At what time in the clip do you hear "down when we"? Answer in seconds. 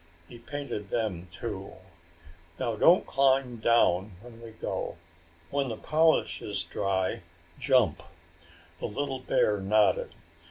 3.57-4.49